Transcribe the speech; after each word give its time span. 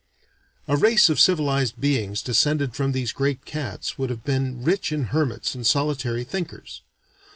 A 0.67 0.75
race 0.77 1.09
of 1.11 1.19
civilized 1.19 1.79
beings 1.79 2.23
descended 2.23 2.73
from 2.75 2.91
these 2.91 3.11
great 3.11 3.45
cats 3.45 3.99
would 3.99 4.09
have 4.09 4.23
been 4.23 4.63
rich 4.63 4.91
in 4.91 5.03
hermits 5.13 5.53
and 5.53 5.63
solitary 5.67 6.23
thinkers. 6.23 6.81